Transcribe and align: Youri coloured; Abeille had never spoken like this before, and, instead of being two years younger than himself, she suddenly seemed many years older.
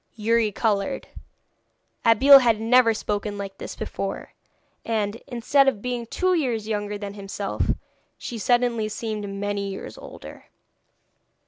Youri 0.15 0.51
coloured; 0.51 1.09
Abeille 2.03 2.39
had 2.39 2.59
never 2.59 2.91
spoken 2.91 3.37
like 3.37 3.59
this 3.59 3.75
before, 3.75 4.33
and, 4.83 5.17
instead 5.27 5.67
of 5.67 5.79
being 5.79 6.07
two 6.07 6.33
years 6.33 6.67
younger 6.67 6.97
than 6.97 7.13
himself, 7.13 7.67
she 8.17 8.39
suddenly 8.39 8.89
seemed 8.89 9.29
many 9.29 9.69
years 9.69 9.99
older. 9.99 10.45